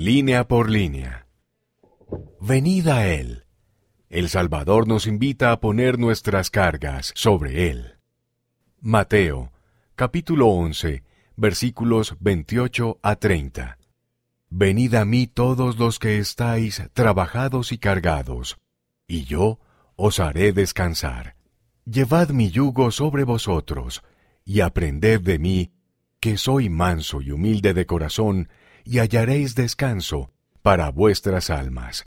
[0.00, 1.26] Línea por línea.
[2.40, 3.46] Venid a Él.
[4.08, 7.96] El Salvador nos invita a poner nuestras cargas sobre Él.
[8.80, 9.50] Mateo,
[9.96, 11.02] capítulo 11,
[11.34, 13.76] versículos 28 a 30.
[14.50, 18.56] Venid a mí todos los que estáis trabajados y cargados,
[19.08, 19.58] y yo
[19.96, 21.34] os haré descansar.
[21.84, 24.04] Llevad mi yugo sobre vosotros,
[24.44, 25.72] y aprended de mí,
[26.20, 28.48] que soy manso y humilde de corazón,
[28.88, 30.32] y hallaréis descanso
[30.62, 32.06] para vuestras almas.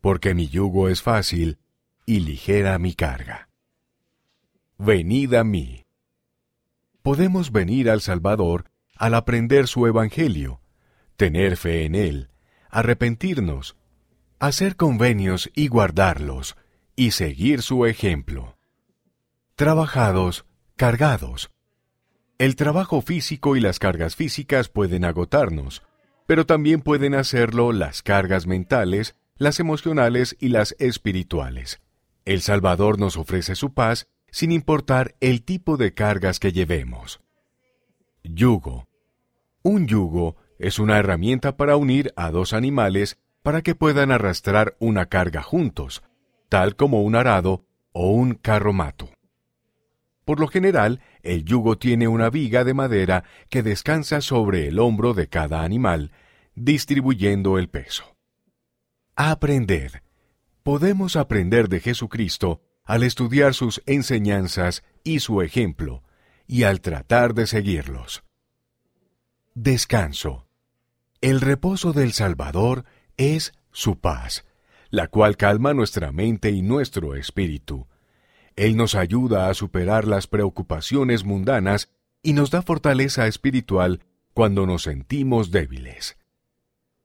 [0.00, 1.58] Porque mi yugo es fácil
[2.06, 3.48] y ligera mi carga.
[4.78, 5.86] Venid a mí.
[7.02, 10.60] Podemos venir al Salvador al aprender su Evangelio,
[11.16, 12.30] tener fe en Él,
[12.70, 13.76] arrepentirnos,
[14.38, 16.56] hacer convenios y guardarlos,
[16.94, 18.56] y seguir su ejemplo.
[19.56, 21.50] Trabajados, cargados.
[22.38, 25.82] El trabajo físico y las cargas físicas pueden agotarnos,
[26.24, 31.80] pero también pueden hacerlo las cargas mentales, las emocionales y las espirituales.
[32.24, 37.20] El Salvador nos ofrece su paz sin importar el tipo de cargas que llevemos.
[38.22, 38.86] Yugo.
[39.64, 45.06] Un yugo es una herramienta para unir a dos animales para que puedan arrastrar una
[45.06, 46.04] carga juntos,
[46.48, 49.10] tal como un arado o un carromato.
[50.28, 55.14] Por lo general, el yugo tiene una viga de madera que descansa sobre el hombro
[55.14, 56.12] de cada animal,
[56.54, 58.14] distribuyendo el peso.
[59.16, 59.90] Aprended.
[60.62, 66.02] Podemos aprender de Jesucristo al estudiar sus enseñanzas y su ejemplo,
[66.46, 68.22] y al tratar de seguirlos.
[69.54, 70.46] Descanso.
[71.22, 72.84] El reposo del Salvador
[73.16, 74.44] es su paz,
[74.90, 77.88] la cual calma nuestra mente y nuestro espíritu
[78.58, 81.90] él nos ayuda a superar las preocupaciones mundanas
[82.22, 84.04] y nos da fortaleza espiritual
[84.34, 86.18] cuando nos sentimos débiles.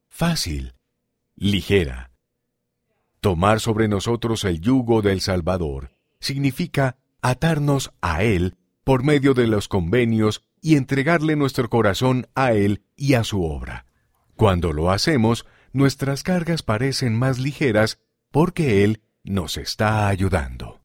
[0.07, 0.73] Fácil,
[1.35, 2.11] ligera.
[3.19, 9.67] Tomar sobre nosotros el yugo del Salvador significa atarnos a Él por medio de los
[9.67, 13.85] convenios y entregarle nuestro corazón a Él y a su obra.
[14.35, 17.99] Cuando lo hacemos, nuestras cargas parecen más ligeras
[18.31, 20.81] porque Él nos está ayudando.